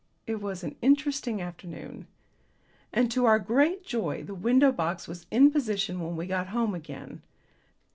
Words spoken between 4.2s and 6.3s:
the window box was in position when we